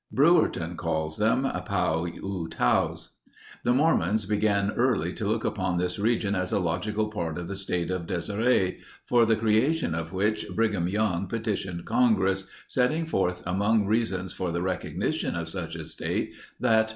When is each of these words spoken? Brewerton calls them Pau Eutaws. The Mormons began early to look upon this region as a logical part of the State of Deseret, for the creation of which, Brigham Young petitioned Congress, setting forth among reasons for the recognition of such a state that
Brewerton 0.11 0.77
calls 0.77 1.17
them 1.17 1.43
Pau 1.43 2.05
Eutaws. 2.07 3.09
The 3.63 3.71
Mormons 3.71 4.25
began 4.25 4.71
early 4.71 5.13
to 5.13 5.27
look 5.27 5.45
upon 5.45 5.77
this 5.77 5.99
region 5.99 6.33
as 6.33 6.51
a 6.51 6.57
logical 6.57 7.09
part 7.11 7.37
of 7.37 7.47
the 7.47 7.55
State 7.55 7.91
of 7.91 8.07
Deseret, 8.07 8.79
for 9.05 9.27
the 9.27 9.35
creation 9.35 9.93
of 9.93 10.11
which, 10.11 10.47
Brigham 10.55 10.87
Young 10.87 11.27
petitioned 11.27 11.85
Congress, 11.85 12.47
setting 12.67 13.05
forth 13.05 13.43
among 13.45 13.85
reasons 13.85 14.33
for 14.33 14.51
the 14.51 14.63
recognition 14.63 15.35
of 15.35 15.49
such 15.49 15.75
a 15.75 15.85
state 15.85 16.33
that 16.59 16.89